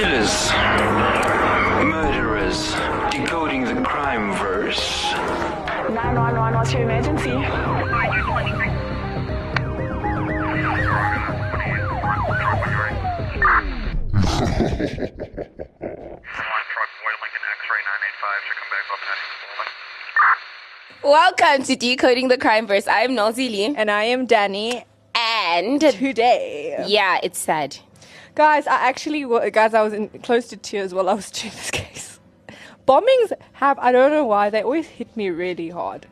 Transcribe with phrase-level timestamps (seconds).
[0.00, 0.50] Killers,
[1.84, 2.72] murderers,
[3.10, 5.12] decoding the crime verse.
[5.12, 7.32] 911, what's your emergency?
[21.02, 22.88] Welcome to Decoding the Crime Verse.
[22.88, 23.74] I'm Nosy Lee.
[23.76, 24.86] And I am Danny.
[25.14, 27.76] And Today, yeah, it's sad.
[28.34, 31.70] Guys, I actually, guys, I was in, close to tears while I was doing this
[31.82, 32.20] case.
[32.86, 36.06] Bombings have, I don't know why, they always hit me really hard.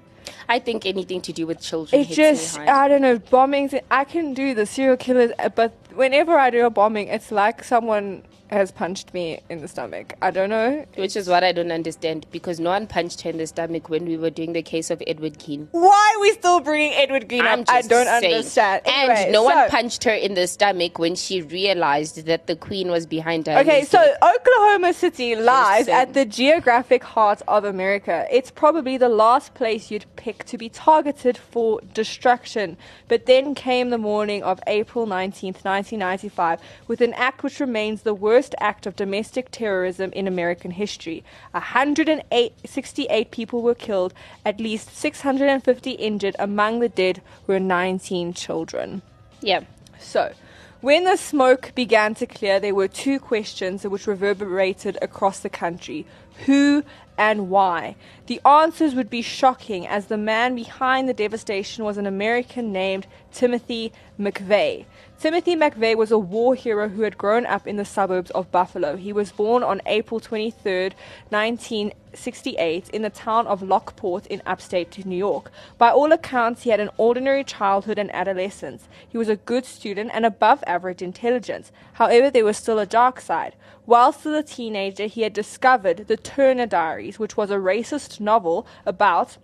[0.49, 2.59] I think anything to do with children It just.
[2.59, 6.71] I don't know, bombings, I can do the serial killers, but whenever I do a
[6.71, 10.15] bombing, it's like someone has punched me in the stomach.
[10.23, 10.87] I don't know.
[10.97, 14.07] Which is what I don't understand because no one punched her in the stomach when
[14.07, 15.69] we were doing the case of Edward Keane.
[15.73, 17.69] Why are we still bringing Edward Green I'm up?
[17.69, 18.35] I don't saying.
[18.35, 18.83] understand.
[18.87, 22.91] Anyway, and no one punched her in the stomach when she realized that the queen
[22.91, 23.59] was behind her.
[23.59, 25.95] Okay, so Oklahoma City lies Listen.
[25.95, 28.27] at the geographic heart of America.
[28.31, 32.77] It's probably the last place you'd pick to be targeted for destruction.
[33.09, 38.15] But then came the morning of April 19th, 1995, with an act which remains the
[38.15, 41.25] worst act of domestic terrorism in American history.
[41.53, 46.37] 168 people were killed, at least 650 injured.
[46.39, 49.03] Among the dead were 19 children.
[49.41, 49.61] yeah.
[50.01, 50.33] So,
[50.81, 56.07] when the smoke began to clear, there were two questions which reverberated across the country
[56.47, 56.85] who
[57.19, 57.97] and why.
[58.27, 63.07] The answers would be shocking, as the man behind the devastation was an American named
[63.33, 64.87] Timothy McVeigh.
[65.19, 68.95] Timothy McVeigh was a war hero who had grown up in the suburbs of Buffalo.
[68.95, 70.91] He was born on April 23,
[71.31, 75.51] 1968, in the town of Lockport in upstate New York.
[75.77, 78.87] By all accounts, he had an ordinary childhood and adolescence.
[79.09, 81.73] He was a good student and above average intelligence.
[81.95, 83.57] However, there was still a dark side.
[83.89, 88.67] While still a teenager, he had discovered The Turner Diaries, which was a racist novel
[88.85, 89.39] about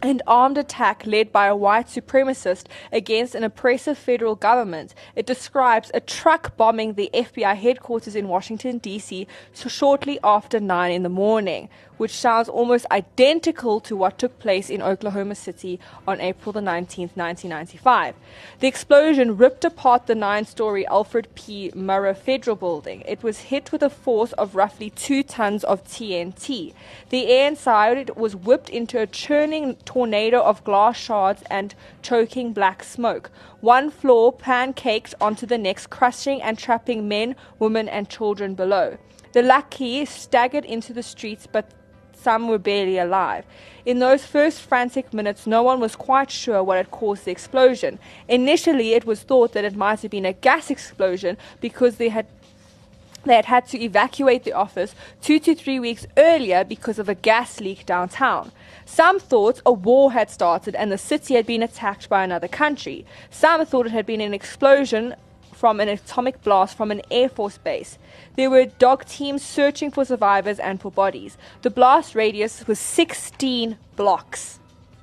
[0.00, 4.94] an armed attack led by a white supremacist against an oppressive federal government.
[5.16, 9.26] It describes a truck bombing the FBI headquarters in Washington, D.C.
[9.52, 14.70] so shortly after 9 in the morning, which sounds almost identical to what took place
[14.70, 18.14] in Oklahoma City on April the 19th, 1995.
[18.60, 21.70] The explosion ripped apart the nine story Alfred P.
[21.74, 23.02] Murrah Federal Building.
[23.06, 26.72] It was hit with a force of roughly two tons of TNT.
[27.10, 32.52] The air inside it was whipped into a churning tornado of glass shards and choking
[32.52, 33.30] black smoke.
[33.62, 38.98] One floor pancaked onto the next, crushing and trapping men, women, and children below.
[39.32, 41.70] The lucky staggered into the streets, but
[42.12, 43.46] some were barely alive.
[43.86, 47.98] In those first frantic minutes, no one was quite sure what had caused the explosion.
[48.28, 52.26] Initially, it was thought that it might have been a gas explosion because they had
[53.24, 57.14] they had had to evacuate the office two to three weeks earlier because of a
[57.14, 58.52] gas leak downtown.
[58.84, 63.04] Some thought a war had started and the city had been attacked by another country.
[63.30, 65.14] Some thought it had been an explosion
[65.52, 67.98] from an atomic blast from an Air Force base.
[68.36, 71.36] There were dog teams searching for survivors and for bodies.
[71.62, 74.60] The blast radius was 16 blocks.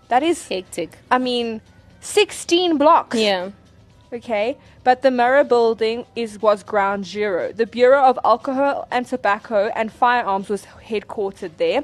[0.07, 0.91] That is, Hectic.
[1.11, 1.61] I mean,
[1.99, 3.17] 16 blocks.
[3.17, 3.49] Yeah.
[4.15, 7.51] Okay, but the Murrah building is was ground zero.
[7.51, 11.83] The Bureau of Alcohol and Tobacco and Firearms was headquartered there.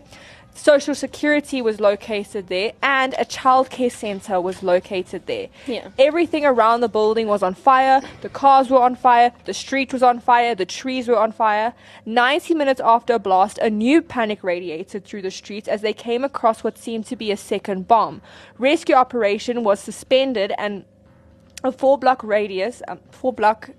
[0.54, 5.50] Social Security was located there, and a childcare center was located there.
[5.68, 5.90] Yeah.
[6.00, 8.02] Everything around the building was on fire.
[8.22, 9.34] The cars were on fire.
[9.44, 10.56] The street was on fire.
[10.56, 11.74] The trees were on fire.
[12.06, 16.24] 90 minutes after a blast, a new panic radiated through the streets as they came
[16.24, 18.22] across what seemed to be a second bomb.
[18.58, 20.86] Rescue operation was suspended and
[21.64, 23.70] a four block radius, um, four block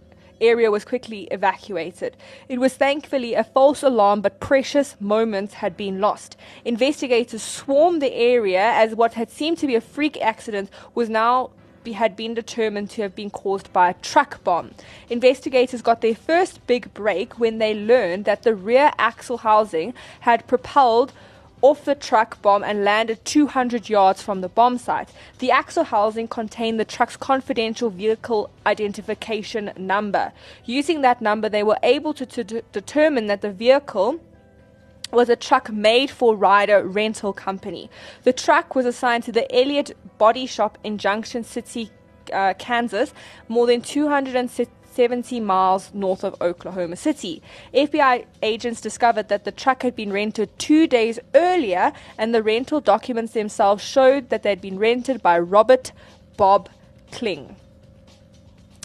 [0.40, 2.16] area was quickly evacuated.
[2.48, 6.36] It was thankfully a false alarm, but precious moments had been lost.
[6.64, 11.50] Investigators swarmed the area as what had seemed to be a freak accident was now
[11.90, 14.70] had been determined to have been caused by a truck bomb.
[15.10, 20.46] Investigators got their first big break when they learned that the rear axle housing had
[20.46, 21.12] propelled
[21.62, 25.10] off the truck bomb and landed 200 yards from the bomb site.
[25.38, 30.32] The axle housing contained the truck's confidential vehicle identification number.
[30.64, 34.20] Using that number, they were able to, to de- determine that the vehicle
[35.12, 37.90] was a truck made for Ryder Rental Company.
[38.24, 41.90] The truck was assigned to the Elliott Body Shop in Junction City,
[42.32, 43.12] uh, Kansas,
[43.48, 43.82] more than
[44.94, 47.42] 270 miles north of Oklahoma City.
[47.72, 52.80] FBI agents discovered that the truck had been rented two days earlier, and the rental
[52.80, 55.92] documents themselves showed that they'd been rented by Robert
[56.36, 56.68] Bob
[57.10, 57.56] Kling.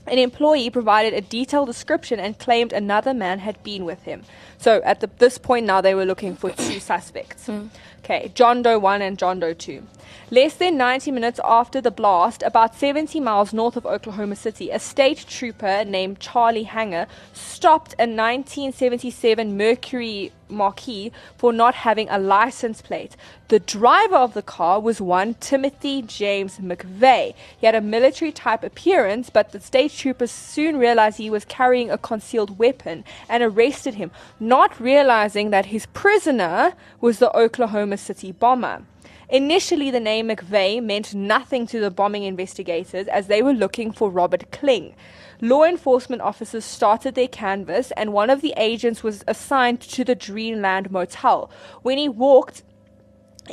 [0.07, 4.23] An employee provided a detailed description and claimed another man had been with him.
[4.57, 7.45] So at the, this point now, they were looking for two suspects.
[7.45, 7.67] Hmm.
[7.99, 9.83] Okay, John Doe 1 and John Doe 2.
[10.29, 14.79] Less than 90 minutes after the blast, about 70 miles north of Oklahoma City, a
[14.79, 22.81] state trooper named Charlie Hanger stopped a 1977 Mercury Marquis for not having a license
[22.81, 23.15] plate.
[23.47, 27.33] The driver of the car was one Timothy James McVeigh.
[27.57, 31.89] He had a military type appearance, but the state troopers soon realized he was carrying
[31.89, 34.11] a concealed weapon and arrested him,
[34.47, 38.83] not realizing that his prisoner was the Oklahoma City bomber.
[39.29, 44.09] Initially, the name McVeigh meant nothing to the bombing investigators as they were looking for
[44.09, 44.95] Robert Kling.
[45.41, 50.15] Law enforcement officers started their canvass, and one of the agents was assigned to the
[50.15, 51.51] Dreamland Motel.
[51.81, 52.63] When he walked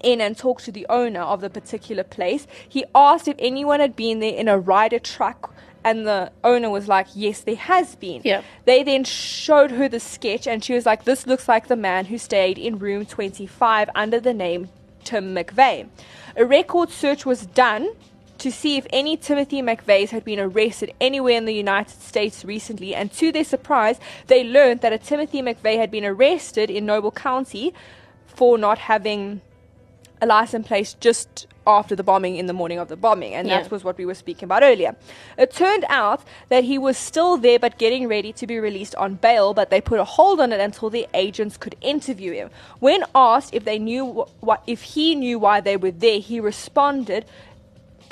[0.04, 3.96] in and talked to the owner of the particular place, he asked if anyone had
[3.96, 5.53] been there in a Ryder truck.
[5.84, 8.22] And the owner was like, Yes, there has been.
[8.24, 8.42] Yeah.
[8.64, 12.06] They then showed her the sketch, and she was like, This looks like the man
[12.06, 14.70] who stayed in room 25 under the name
[15.04, 15.88] Tim McVeigh.
[16.36, 17.90] A record search was done
[18.38, 22.94] to see if any Timothy McVeighs had been arrested anywhere in the United States recently,
[22.94, 27.12] and to their surprise, they learned that a Timothy McVeigh had been arrested in Noble
[27.12, 27.72] County
[28.26, 29.40] for not having
[30.20, 33.62] a license plate just after the bombing in the morning of the bombing, and Yeah.
[33.62, 34.94] that was what we were speaking about earlier.
[35.38, 39.14] It turned out that he was still there but getting ready to be released on
[39.14, 42.50] bail, but they put a hold on it until the agents could interview him.
[42.80, 46.40] When asked if they knew wh- what if he knew why they were there, he
[46.40, 47.24] responded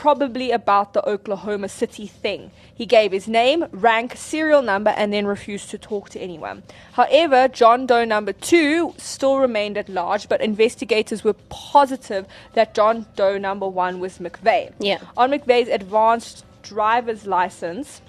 [0.02, 2.50] probably about the Oklahoma City thing.
[2.74, 6.64] He gave his name, rank, serial number, and then refused to talk to anyone.
[6.94, 13.06] However, John Doe number two still remained at large, but investigators were positive that John
[13.14, 14.72] Doe number one was McVeigh.
[14.80, 14.98] Yeah.
[15.16, 18.02] On McVeigh's advanced driver's license,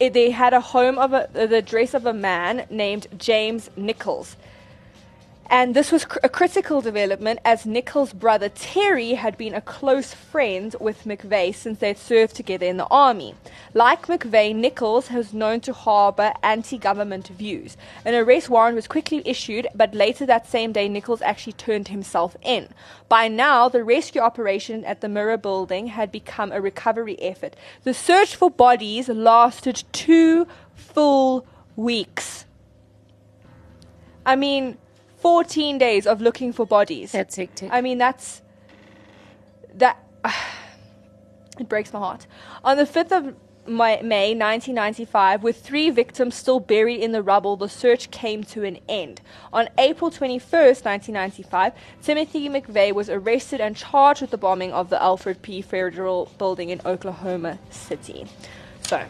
[0.00, 4.36] it, they had a home of a, the address of a man named James Nichols.
[5.50, 10.12] And this was cr- a critical development as Nichols' brother Terry had been a close
[10.12, 13.34] friend with McVeigh since they'd served together in the army.
[13.72, 17.78] Like McVeigh, Nichols was known to harbor anti government views.
[18.04, 22.36] An arrest warrant was quickly issued, but later that same day, Nichols actually turned himself
[22.42, 22.68] in.
[23.08, 27.56] By now, the rescue operation at the Murrah building had become a recovery effort.
[27.84, 32.44] The search for bodies lasted two full weeks.
[34.26, 34.76] I mean,
[35.18, 37.12] 14 days of looking for bodies.
[37.12, 37.70] That's hectic.
[37.72, 38.42] I mean, that's
[39.74, 39.98] that.
[41.58, 42.26] it breaks my heart.
[42.64, 43.34] On the 5th of
[43.68, 48.64] May, May 1995, with three victims still buried in the rubble, the search came to
[48.64, 49.20] an end.
[49.52, 55.02] On April 21st, 1995, Timothy McVeigh was arrested and charged with the bombing of the
[55.02, 55.60] Alfred P.
[55.60, 58.26] Federal Building in Oklahoma City.
[58.80, 59.04] So,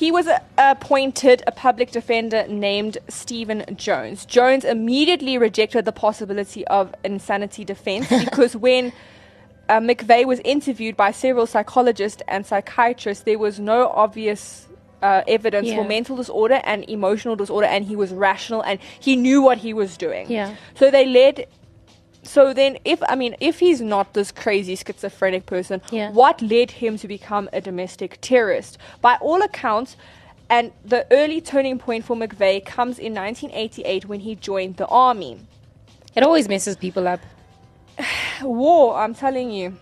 [0.00, 0.26] he was
[0.56, 4.24] appointed a public defender named Stephen Jones.
[4.24, 8.94] Jones immediately rejected the possibility of insanity defense because when
[9.68, 14.68] uh, McVeigh was interviewed by several psychologists and psychiatrists, there was no obvious
[15.02, 19.42] uh, evidence for mental disorder and emotional disorder, and he was rational and he knew
[19.42, 20.30] what he was doing.
[20.30, 20.56] Yeah.
[20.76, 21.46] So they led.
[22.22, 26.10] So then, if I mean, if he's not this crazy schizophrenic person, Yeah.
[26.10, 28.76] what led him to become a domestic terrorist?
[29.00, 29.96] By all accounts,
[30.50, 35.38] and the early turning point for McVeigh comes in 1988 when he joined the army.
[36.16, 37.20] it always messes people up.
[38.42, 39.76] War, I'm telling you.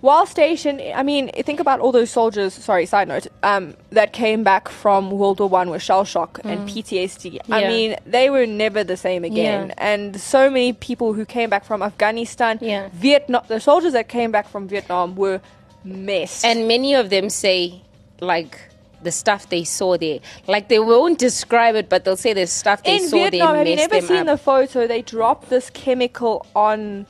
[0.00, 2.52] While stationed, I mean, think about all those soldiers.
[2.54, 3.26] Sorry, side note.
[3.42, 7.40] Um, that came back from World War One with shell shock and PTSD.
[7.50, 7.68] I Mm.
[7.68, 9.68] Mean, they were never the same again.
[9.68, 9.74] Yeah.
[9.78, 12.88] And so many people who came back from Afghanistan, Yeah.
[12.92, 15.40] Vietnam, the soldiers that came back from Vietnam were
[15.84, 16.44] messed.
[16.44, 17.82] And many of them say,
[18.20, 18.60] like,
[19.02, 20.18] the stuff they saw there.
[20.46, 23.56] Like, they won't describe it, but they'll say the stuff they in saw Vietnam, there
[23.58, 24.26] have you never seen up.
[24.26, 24.86] the photo?
[24.86, 27.06] They dropped this chemical on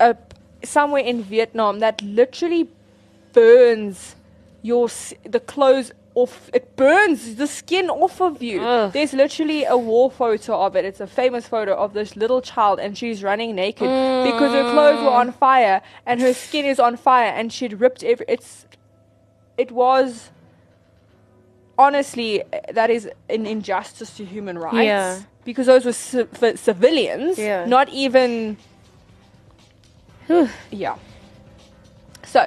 [0.00, 0.16] a
[0.64, 2.68] somewhere in Vietnam that literally
[3.32, 4.16] burns
[4.62, 4.88] your
[5.24, 6.50] the clothes off.
[6.52, 8.60] It burns the skin off of you.
[8.60, 8.92] Ugh.
[8.92, 10.84] There's literally a war photo of it.
[10.84, 15.02] It's a famous photo of this little child, and she's running naked because her clothes
[15.02, 15.20] were mm.
[15.20, 18.26] on fire and her skin is on fire, and she'd ripped every.
[18.28, 18.66] It's
[19.56, 20.30] it was
[21.78, 25.20] honestly that is an injustice to human rights Yeah.
[25.44, 27.64] because those were for civilians Yeah.
[27.64, 28.58] not even
[30.70, 30.96] yeah
[32.24, 32.46] so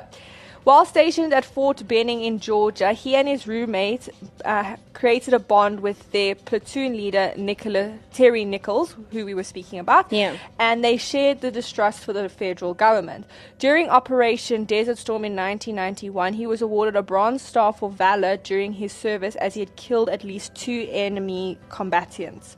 [0.63, 4.07] While stationed at Fort Benning in Georgia, he and his roommate
[4.45, 9.77] uh, created a bond with their platoon leader, Nicola, Terry Nichols, who we were speaking
[9.79, 10.09] about.
[10.09, 10.37] Yeah.
[10.57, 13.25] And they shared the distrust for the federal government.
[13.59, 18.71] During Operation Desert Storm in 1991, he was awarded a Bronze Star for valor during
[18.71, 22.55] his service as he had killed at least two enemy combatants.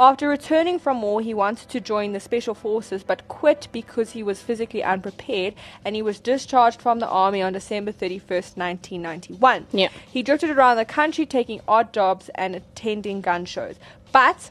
[0.00, 4.22] After returning from war, he wanted to join the Special Forces but quit because he
[4.22, 9.66] was physically unprepared and he was discharged from the army on December 31st, 1991.
[9.72, 9.88] Yeah.
[10.08, 13.74] He drifted around the country taking odd jobs and attending gun shows.
[14.12, 14.50] But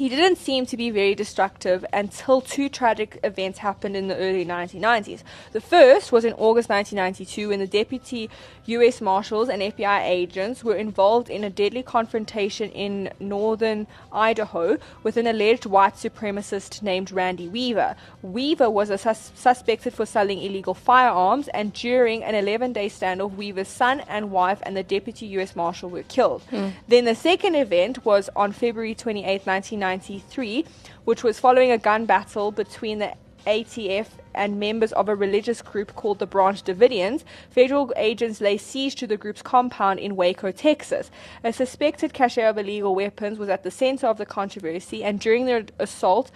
[0.00, 4.46] he didn't seem to be very destructive until two tragic events happened in the early
[4.46, 5.22] 1990s.
[5.52, 8.30] The first was in August 1992 when the deputy
[8.64, 15.18] US Marshals and FBI agents were involved in a deadly confrontation in northern Idaho with
[15.18, 17.94] an alleged white supremacist named Randy Weaver.
[18.22, 23.34] Weaver was a sus- suspected for selling illegal firearms, and during an 11 day standoff,
[23.34, 26.42] Weaver's son and wife and the deputy US Marshal were killed.
[26.48, 26.68] Hmm.
[26.88, 29.44] Then the second event was on February 28,
[29.90, 30.64] 1993,
[31.04, 33.14] which was following a gun battle between the
[33.46, 38.94] ATF and members of a religious group called the Branch Davidians, federal agents lay siege
[38.96, 41.10] to the group's compound in Waco, Texas.
[41.42, 45.46] A suspected cache of illegal weapons was at the center of the controversy, and during
[45.46, 46.30] their assault,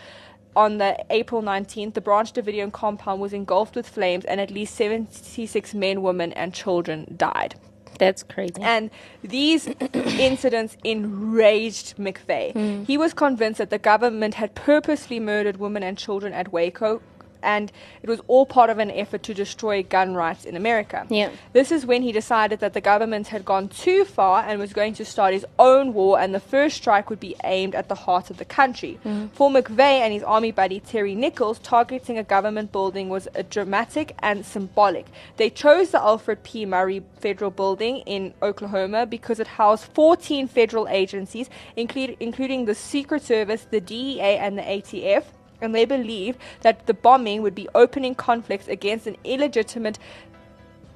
[0.56, 4.74] on the April 19th, the Branch Davidian compound was engulfed with flames, and at least
[4.74, 7.56] 76 men, women, and children died.
[7.98, 8.60] That's crazy.
[8.60, 8.90] And
[9.22, 12.52] these incidents enraged McVeigh.
[12.52, 12.84] Hmm.
[12.84, 17.00] He was convinced that the government had purposely murdered women and children at Waco,
[17.44, 17.70] and
[18.02, 21.06] it was all part of an effort to destroy gun rights in America.
[21.08, 21.30] Yeah.
[21.52, 24.94] This is when he decided that the government had gone too far and was going
[24.94, 28.30] to start his own war, and the first strike would be aimed at the heart
[28.30, 28.98] of the country.
[29.04, 29.28] Mm-hmm.
[29.28, 34.14] For McVeigh and his army buddy Terry Nichols, targeting a government building was a dramatic
[34.20, 35.06] and symbolic.
[35.36, 36.66] They chose the Alfred P.
[36.66, 43.22] Murrah Federal Building in Oklahoma because it housed 14 federal agencies, include, including the Secret
[43.22, 45.24] Service, the DEA, and the ATF
[45.60, 49.98] and they believed that the bombing would be opening conflicts against an illegitimate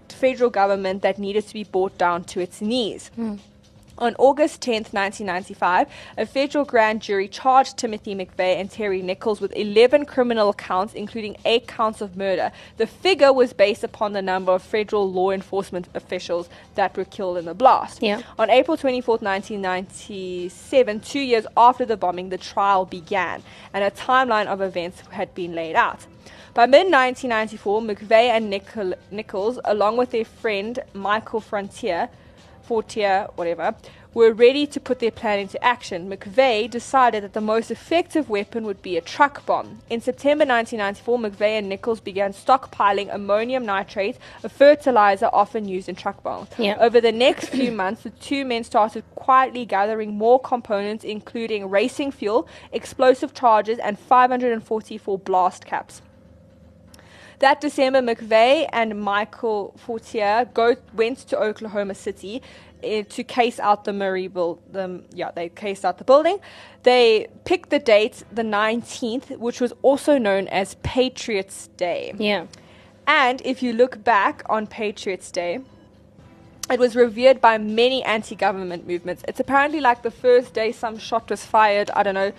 [0.08, 3.10] federal government that needed to be brought down to its knees.
[3.14, 3.36] Hmm.
[3.98, 9.52] On August 10, 1995, a federal grand jury charged Timothy McVeigh and Terry Nichols with
[9.56, 12.52] 11 criminal counts, including 8 counts of murder.
[12.76, 17.38] The figure was based upon the number of federal law enforcement officials that were killed
[17.38, 18.00] in the blast.
[18.00, 18.22] Yeah.
[18.38, 23.42] On April 24, 1997, two years after the bombing, the trial began,
[23.74, 26.06] and a timeline of events had been laid out.
[26.54, 32.08] By mid 1994, McVeigh and Nichol- Nichols, along with their friend Michael Frontier,
[32.68, 33.74] Fortier, whatever,
[34.12, 36.10] were ready to put their plan into action.
[36.10, 39.78] McVeigh decided that the most effective weapon would be a truck bomb.
[39.88, 45.94] In September 1994, McVeigh and Nichols began stockpiling ammonium nitrate, a fertilizer often used in
[45.94, 46.50] truck bombs.
[46.58, 46.76] Yeah.
[46.78, 52.10] Over the next few months, the two men started quietly gathering more components, including racing
[52.12, 56.02] fuel, explosive charges, and 544 blast caps.
[57.40, 62.42] That December, McVeigh and Michael Fortier go, went to Oklahoma City
[62.82, 64.60] eh, to case out the Murrah build.
[65.14, 66.38] Yeah, they cased out the building.
[66.82, 72.12] They picked the date, the 19th, which was also known as Patriots Day.
[72.18, 72.46] yeah.
[73.06, 75.60] And if you look back on Patriots Day,
[76.70, 79.22] it was revered by many anti-government movements.
[79.26, 81.90] It's apparently like the first day some shot was fired.
[81.92, 82.32] I don't know.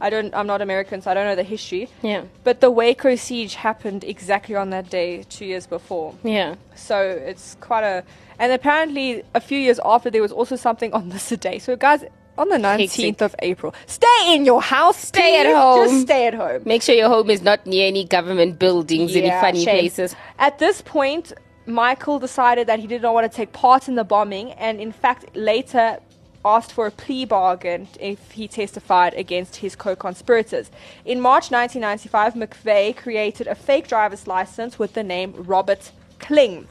[0.00, 0.34] I don't.
[0.34, 1.88] I'm not American, so I don't know the history.
[2.02, 2.24] Yeah.
[2.42, 6.14] But the Waco siege happened exactly on that day, two years before.
[6.22, 6.56] Yeah.
[6.74, 8.04] So it's quite a.
[8.38, 11.58] And apparently, a few years after, there was also something on this day.
[11.60, 12.04] So, guys,
[12.36, 14.96] on the 19th of April, stay in your house.
[14.96, 15.88] Stay at home.
[15.88, 16.62] Just stay at home.
[16.64, 19.78] Make sure your home is not near any government buildings, any funny shame.
[19.78, 20.16] places.
[20.38, 21.32] At this point,
[21.66, 24.92] Michael decided that he did not want to take part in the bombing, and in
[24.92, 25.98] fact, later
[26.44, 30.70] asked for a plea bargain if he testified against his co-conspirators.
[31.04, 36.68] In March 1995, McVeigh created a fake driver's license with the name Robert Kling.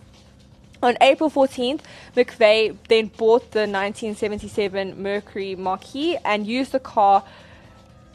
[0.81, 1.81] On April 14th,
[2.15, 7.23] McVeigh then bought the 1977 Mercury Marquis and used the car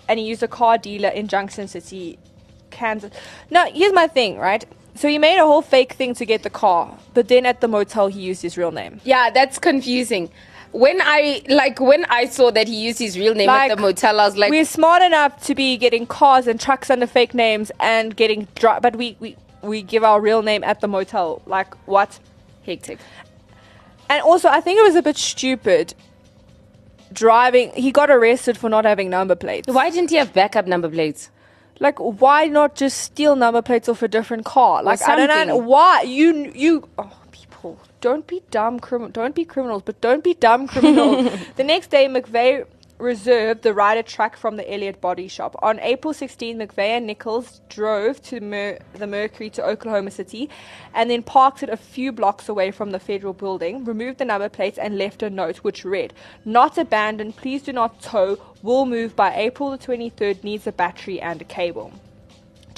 [0.09, 2.19] and he used a car dealer in Junction City,
[2.71, 3.13] Kansas.
[3.51, 4.65] Now, here's my thing, right?
[4.95, 7.69] So he made a whole fake thing to get the car, but then at the
[7.69, 9.01] motel he used his real name.
[9.05, 10.31] Yeah, that's confusing.
[10.73, 14.21] When I like when I saw that he used his real name at the motel,
[14.21, 17.73] I was like, we're smart enough to be getting cars and trucks under fake names
[17.81, 21.43] and getting dri- but we, we we give our real name at the motel.
[21.47, 22.19] Like what?
[22.69, 22.99] hectic.
[24.11, 25.95] And also, I think it was a bit stupid
[27.13, 27.71] driving.
[27.73, 29.69] He got arrested for not having number plates.
[29.69, 31.31] Why didn't he have backup number plates?
[31.81, 34.83] Like, why not just steal number plates off a different car?
[34.83, 36.89] Like, I don't know why you you.
[36.99, 37.13] Oh,
[37.59, 39.11] people, don't be dumb criminal.
[39.11, 41.31] Don't be criminals, but don't be dumb criminals.
[41.57, 42.67] the next day, McVeigh
[42.99, 45.57] reserved the Ryder truck from the Elliott Body Shop.
[45.63, 50.51] On April 16, McVeigh and Nichols drove to Mer- the Mercury to Oklahoma City,
[50.95, 53.85] and then parked it a few blocks away from the federal building.
[53.85, 56.13] Removed the number plates and left a note which read,
[56.45, 57.37] "Not abandoned.
[57.37, 58.39] Please do not tow.
[58.63, 60.43] Will move by April the 23rd.
[60.43, 61.93] Needs a battery and a cable."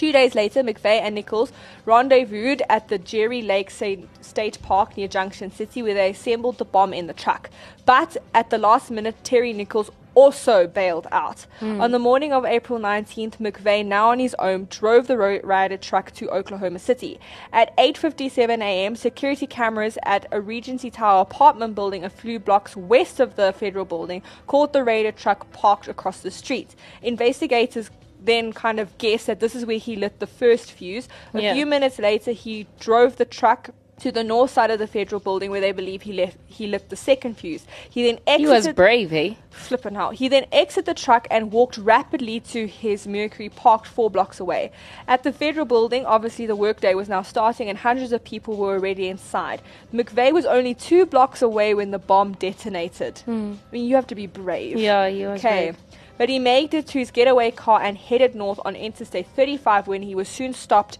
[0.00, 1.52] Two days later, McVeigh and Nichols
[1.84, 6.94] rendezvoused at the Geary Lake State Park near Junction City, where they assembled the bomb
[6.94, 7.50] in the truck.
[7.84, 11.46] But at the last minute, Terry Nichols also bailed out.
[11.58, 11.82] Hmm.
[11.82, 16.12] On the morning of April 19th, McVeigh, now on his own, drove the Ryder truck
[16.12, 17.20] to Oklahoma City.
[17.52, 23.20] At 8:57 a.m., security cameras at a Regency Tower apartment building a few blocks west
[23.20, 26.74] of the federal building caught the Ryder truck parked across the street.
[27.02, 27.90] Investigators
[28.24, 31.08] then kind of guess that this is where he lit the first fuse.
[31.34, 31.54] A Yeah.
[31.54, 35.50] few minutes later, he drove the truck to the north side of the federal building
[35.50, 37.66] where they believe he left he lit the second fuse.
[37.90, 39.34] He then He was brave, eh?
[39.50, 40.10] flipping hell.
[40.10, 44.72] He then exited the truck and walked rapidly to his Mercury parked four blocks away.
[45.06, 48.72] At the federal building, obviously the workday was now starting and hundreds of people were
[48.74, 49.60] already inside.
[49.92, 53.22] McVeigh was only two blocks away when the bomb detonated.
[53.28, 54.78] I mean, you have to be brave.
[54.78, 55.72] Yeah, he was Okay.
[55.72, 55.76] brave.
[56.20, 60.02] But he made it to his getaway car and headed north on Interstate 35 when
[60.02, 60.98] he was soon stopped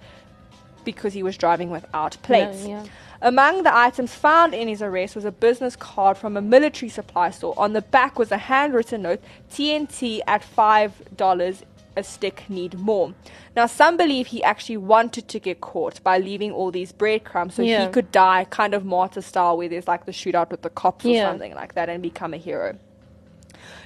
[0.83, 2.65] because he was driving without plates.
[2.67, 2.85] yeah.
[3.21, 7.29] Among the items found in his arrest was a business card from a military supply
[7.33, 7.53] store.
[7.59, 11.63] On the back was a handwritten note TNT at $5
[11.97, 13.13] a stick, need more.
[13.55, 17.63] Now, some believe he actually wanted to get caught by leaving all these breadcrumbs so
[17.63, 17.85] Yeah.
[17.85, 21.05] he could die kind of martyr style where there's like the shootout with the cops
[21.05, 22.79] or something like that and become a hero.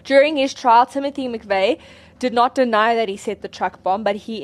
[0.05, 1.79] During his trial, Timothy McVeigh
[2.19, 4.41] did not deny that he set the truck bomb, but he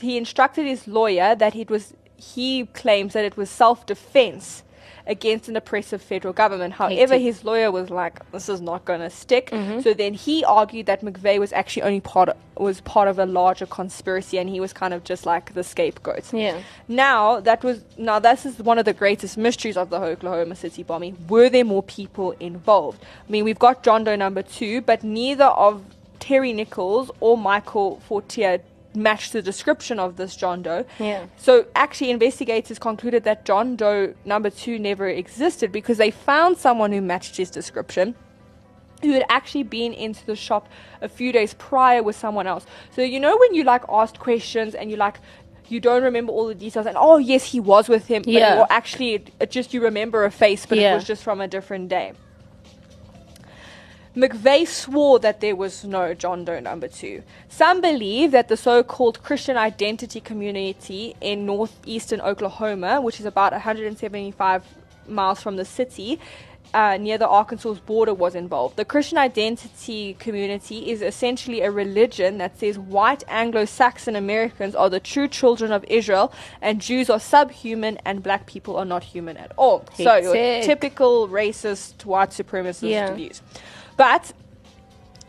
[0.00, 4.62] he instructed his lawyer that it was he claims that it was self-defense
[5.06, 6.74] against an oppressive federal government.
[6.74, 9.80] However, his lawyer was like, "This is not going to stick." Mm-hmm.
[9.80, 13.26] So then he argued that McVeigh was actually only part of, was part of a
[13.26, 16.32] larger conspiracy, and he was kind of just like the scapegoat.
[16.32, 16.60] Yeah.
[16.88, 20.82] Now that was now this is one of the greatest mysteries of the Oklahoma City
[20.82, 21.16] bombing.
[21.28, 23.02] Were there more people involved?
[23.26, 25.84] I mean, we've got John Doe number two, but neither of
[26.20, 28.60] Terry Nichols or Michael Fortier
[28.94, 30.84] matched the description of this John Doe.
[30.98, 31.26] Yeah.
[31.36, 36.92] So actually, investigators concluded that John Doe number two never existed because they found someone
[36.92, 38.14] who matched his description
[39.02, 40.68] who had actually been into the shop
[41.00, 42.64] a few days prior with someone else.
[42.94, 45.18] So you know when you like asked questions and you like
[45.68, 48.60] you don't remember all the details and oh yes he was with him but Yeah.
[48.60, 51.48] or actually it, it just you remember a face but it was just from a
[51.48, 52.12] different day.
[54.16, 57.22] McVeigh swore that there was no John Doe number two.
[57.48, 63.52] Some believe that the so called Christian identity community in northeastern Oklahoma, which is about
[63.52, 64.64] 175
[65.08, 66.20] miles from the city,
[66.74, 68.76] uh, near the Arkansas border, was involved.
[68.76, 74.90] The Christian identity community is essentially a religion that says white Anglo Saxon Americans are
[74.90, 79.38] the true children of Israel and Jews are subhuman and black people are not human
[79.38, 79.86] at all.
[79.94, 83.14] So, your typical racist white supremacist Yeah.
[83.14, 83.40] views.
[83.96, 84.32] But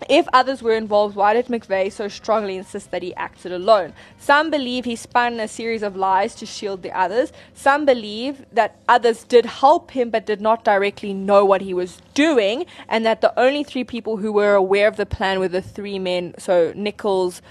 [0.10, 3.94] if others were involved, why did McVeigh so strongly insist that he acted alone?
[4.18, 7.32] Some believe he spun a series of lies to shield the others.
[7.54, 12.02] Some believe that others did help him but did not directly know what he was
[12.14, 15.62] doing, and that the only three people who were aware of the plan were the
[15.62, 17.42] three men, so Nichols,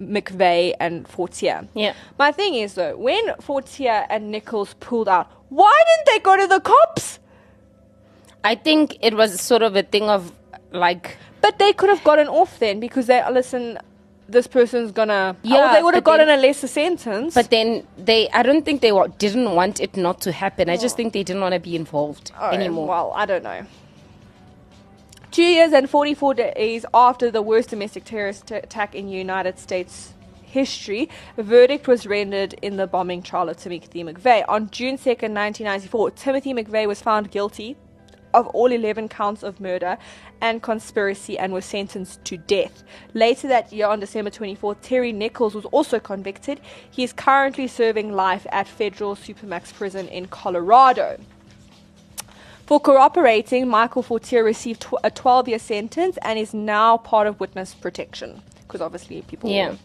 [0.00, 1.66] McVeigh, and Fortier.
[1.74, 1.94] Yeah.
[2.18, 6.46] My thing is, though, when Fortier and Nichols pulled out, why didn't they go to
[6.46, 7.18] the cops?
[8.44, 10.32] I think it was sort of a thing of
[10.72, 13.78] like But they could have gotten off then because they listen.
[14.30, 15.36] This person's gonna.
[15.42, 17.34] Yeah, Yeah, they would have gotten then- a lesser sentence.
[17.34, 20.68] But then they, I don't think they wa- didn't want it not to happen.
[20.68, 20.98] I just oh.
[20.98, 22.88] think they didn't want to be involved Oh, anymore.
[22.88, 23.64] Well, I don't know.
[25.30, 31.08] Two years and 44 days after the worst domestic terrorist attack in United States history,
[31.36, 34.44] a verdict was rendered in the bombing trial of Timothy McVeigh.
[34.48, 37.76] On June 2nd, 1994, Timothy McVeigh was found guilty
[38.34, 39.98] of all 11 counts of murder
[40.40, 42.82] and conspiracy and was sentenced to death.
[43.14, 46.60] Later that year, on December 24, Terry Nichols was also convicted.
[46.90, 51.18] He is currently serving life at Federal Supermax Prison in Colorado.
[52.66, 57.40] For cooperating, Michael Fortier received tw- a 12 year sentence and is now part of
[57.40, 58.42] witness protection.
[58.68, 59.50] because obviously people.
[59.50, 59.70] Yeah.
[59.70, 59.78] were.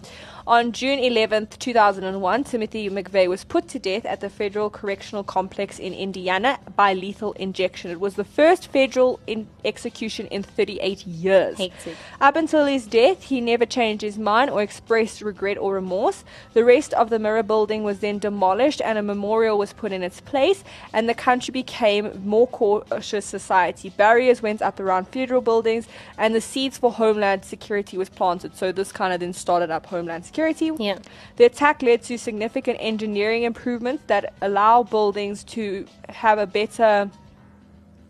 [0.46, 5.80] On June 11, 2001, Timothy McVeigh was put to death at the Federal Correctional Complex
[5.80, 7.90] in Indiana by lethal injection.
[7.92, 11.58] It was the first federal in- execution in 38 years.
[11.58, 11.96] Hectic.
[12.20, 16.26] Up until his death, he never changed his mind or expressed regret or remorse.
[16.52, 20.04] The rest of the Murrah building was then demolished and a memorial was put in
[20.04, 23.92] its place, and the country became more cautious society.
[23.92, 28.58] Barriers went up around federal buildings, and the seeds for homeland security was planted.
[28.58, 30.33] So this kind of then started up homeland security.
[30.36, 31.00] Yeah.
[31.38, 37.10] The attack led to significant engineering improvements that allow buildings to have a better,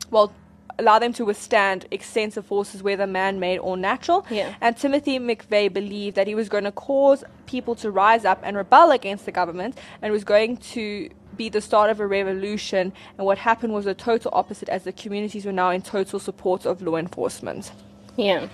[0.10, 0.34] well,
[0.80, 4.26] allow them to withstand extensive forces, whether man made or natural.
[4.30, 4.56] Yeah.
[4.60, 8.58] And Timothy McVeigh believed that he was going to cause people to rise up and
[8.58, 12.94] rebel against the government and was going to be the start of a revolution.
[13.18, 16.66] And what happened was the total opposite, as the communities were now in total support
[16.66, 17.72] of law enforcement.
[18.18, 18.48] Yeah.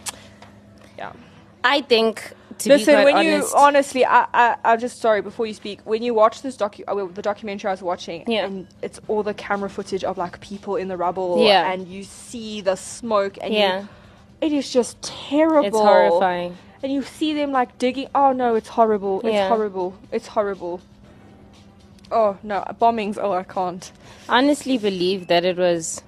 [0.98, 1.14] Yeah.
[1.64, 5.22] I think to Listen, be quite when honest, you honestly, I, I, I'm just sorry
[5.22, 5.82] before you speak.
[5.86, 8.46] When you watch this docu, uh, the documentary I was watching, Yeah.
[8.46, 11.72] and it's all the camera footage of like people in the rubble, Yeah.
[11.72, 13.80] and you see the smoke, and Yeah.
[13.82, 13.88] you,
[14.42, 15.68] it is just terrible.
[15.68, 16.58] it's horrifying.
[16.82, 18.08] And you see them like digging.
[18.16, 19.20] Oh no, it's horrible.
[19.22, 19.50] It's Yeah.
[19.50, 19.96] horrible.
[20.12, 20.80] It's horrible.
[22.12, 23.18] Oh no, bombings.
[23.22, 23.92] Oh, I can't.
[24.30, 26.02] honestly believe that it was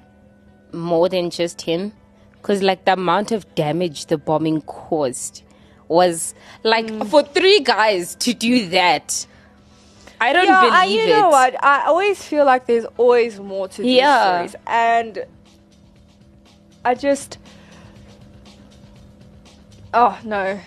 [0.73, 1.91] more than just him
[2.33, 5.43] because like the amount of damage the bombing caused
[5.91, 7.07] was like Mm.
[7.09, 9.25] for three guys to do that
[10.21, 11.63] i don't yeah, believe I, you it know what?
[11.63, 14.21] I always feel like there's always more to these Yeah.
[14.47, 15.25] stories, and
[16.85, 17.37] I just,
[19.93, 20.59] oh no,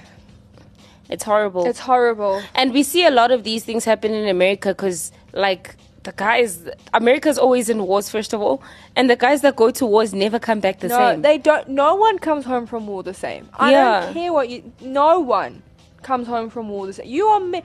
[1.08, 2.42] it's horrible it's horrible.
[2.54, 6.68] and we see a lot of these things happen in america because like the guys
[6.92, 8.62] america's always in wars first of all
[8.96, 11.66] and the guys that go to wars never come back the no, same they don't.
[11.68, 13.48] No one comes home from war the same.
[13.54, 14.00] I Yeah.
[14.00, 14.72] don't care what you.
[14.80, 15.62] No one
[16.02, 17.06] comes home from war the same.
[17.08, 17.40] You are.
[17.40, 17.62] Me-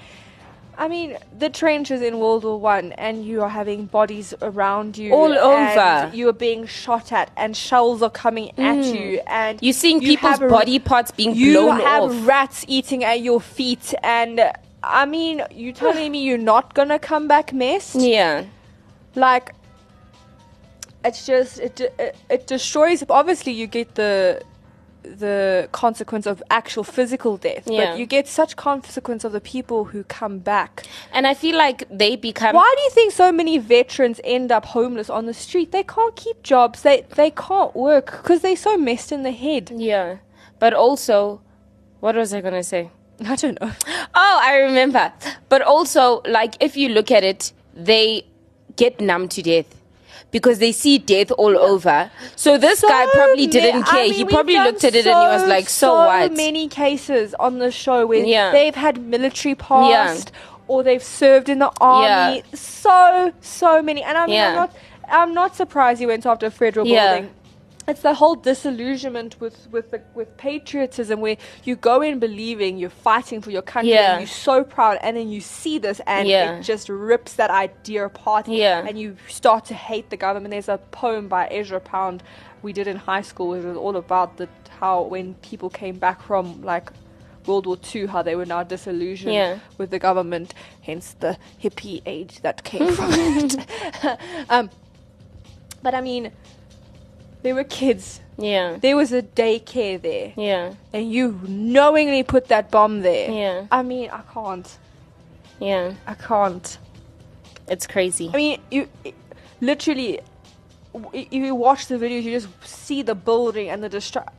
[0.78, 5.14] I mean, the trenches in World War One, and you are having bodies around you
[5.14, 6.10] All over.
[6.14, 9.64] You are being shot at, and shells are coming at you, and Mm.
[9.64, 11.80] you're seeing you people's body parts being blown off.
[11.82, 14.40] you have rats eating at your feet, and
[14.84, 17.96] I mean, you telling me you're not gonna come back messed?
[17.96, 18.46] yeah.
[19.16, 19.54] Like
[21.04, 24.42] it's just it, it it destroys obviously you get the
[25.02, 27.92] the consequence of actual physical death Yeah.
[27.92, 30.86] but you get such consequence of the people who come back.
[31.14, 34.66] And i feel like they become why do you think so many veterans end up
[34.66, 35.72] homeless on the street?
[35.72, 36.82] They can't keep jobs.
[36.82, 39.72] They they can't work because they're so messed in the head.
[39.76, 40.18] Yeah.
[40.60, 41.42] But also
[42.02, 42.90] what was i gonna say
[43.26, 43.72] i don't know
[44.16, 45.14] Oh, I remember.
[45.50, 48.26] But also, like, if you look at it, they
[48.76, 49.76] get numb to death
[50.32, 52.12] because they see death all over.
[52.36, 54.04] So this guy probably didn't I care.
[54.04, 56.34] mean, he probably looked at it and he was like, so, what?
[56.36, 58.52] many cases on the show where Yeah.
[58.52, 60.32] they've had military past
[60.68, 62.38] or they've served in the army.
[62.38, 62.42] Yeah.
[62.56, 64.76] So so many, and I mean, I'm not
[65.08, 67.14] I'm not surprised he went after a federal Yeah.
[67.20, 67.32] building.
[67.90, 72.90] It's the whole disillusionment with with the, with patriotism, where you go in believing you're
[72.90, 74.12] fighting for your country, Yeah.
[74.14, 76.58] and you're so proud, and then you see this, and Yeah.
[76.58, 78.86] it just rips that idea apart, Yeah.
[78.88, 80.52] and you start to hate the government.
[80.52, 82.22] There's a poem by Ezra Pound
[82.62, 83.54] we did in high school.
[83.56, 84.48] It was all about the
[84.80, 86.92] how when people came back from like
[87.48, 89.58] World War II, how they were now disillusioned Yeah.
[89.80, 93.56] with the government, hence the hippie age that came from it.
[94.50, 94.70] um,
[95.82, 96.32] but I mean,
[97.42, 98.22] there were kids.
[98.38, 98.78] Yeah.
[98.80, 100.74] There was a daycare there, Yeah.
[100.94, 103.30] and you knowingly put that bomb there.
[103.32, 103.66] Yeah.
[103.72, 104.78] I mean, I can't.
[105.60, 105.94] Yeah.
[106.08, 106.78] I can't.
[107.68, 108.32] It's crazy.
[108.34, 108.88] I mean, you
[109.62, 110.22] literally,
[111.14, 114.34] if you watch the videos, you just see the building and the destruction.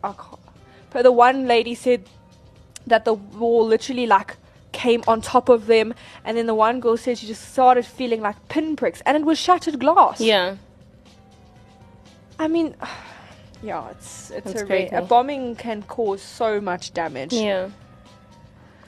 [0.91, 2.05] But the one lady said
[2.87, 4.37] that the wall literally like
[4.73, 8.21] came on top of them, and then the one girl said she just started feeling
[8.23, 10.21] like pinpricks, and it was shattered glass.
[10.21, 10.57] Yeah.
[12.41, 12.75] I mean,
[13.63, 17.35] yeah, it's it's That's a, a bombing can cause so much damage.
[17.35, 17.71] Yeah.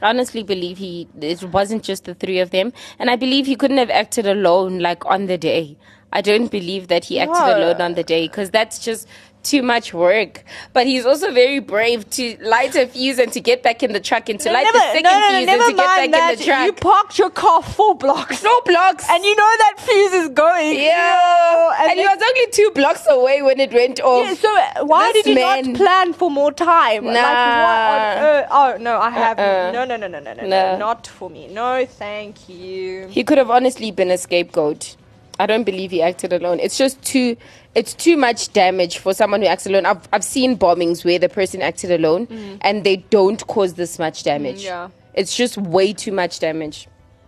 [0.00, 3.54] I honestly believe he it wasn't just the three of them and I believe he
[3.54, 5.76] couldn't have acted alone like on the day.
[6.12, 7.58] I don't believe that he acted No.
[7.58, 9.06] alone on the day because that's just
[9.42, 10.44] too much work.
[10.72, 14.00] But he's also very brave to light a fuse and to get back in the
[14.00, 16.11] truck and to No, light never, the second no, no, fuse and to get back
[16.12, 16.33] that.
[16.33, 16.66] in the truck.
[16.66, 18.42] You parked your car four blocks.
[18.42, 19.07] no blocks.
[19.11, 20.76] And you know that fuse is going.
[20.78, 21.81] yeah.
[21.81, 24.26] And And, he was only two blocks away when it went off.
[24.26, 27.05] Yeah, so uh, why This did you man- not plan for more time?
[27.05, 28.46] Like what on Nah.
[28.50, 29.70] Oh no, I have Uh-uh.
[29.72, 30.76] no, no, no, no, no, no, No.
[30.78, 31.48] not for me.
[31.48, 33.07] No, thank you.
[33.09, 34.96] He could have honestly been a scapegoat.
[35.42, 36.61] I don't believe he acted alone.
[36.61, 37.37] It's just too
[37.74, 39.87] it's too much damage for someone who acts alone.
[39.87, 44.22] I've I've seen bombings where the person acted alone and they don't cause this much
[44.22, 44.62] damage.
[44.64, 44.90] yeah.
[45.14, 46.87] It's just way too much damage.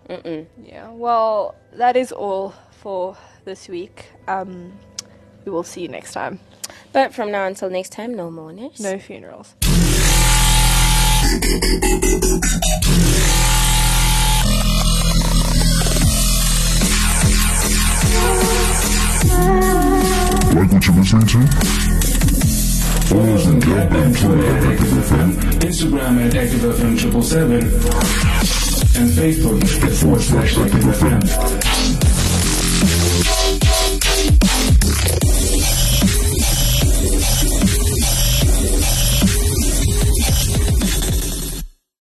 [0.09, 0.91] Yeah.
[0.93, 4.07] Well, that is all for this week.
[4.29, 4.73] Um,
[5.45, 6.39] we will see you next time.
[6.93, 8.79] But from now until next time, no mourners.
[8.79, 9.55] No funerals.
[20.55, 21.39] Like what you're listening to?
[23.09, 25.29] Follow us on Yelp and Twitter at Active FM.
[25.61, 27.63] Instagram at ActiveFM777
[28.97, 31.64] and Facebook at forward slash ActiveFM.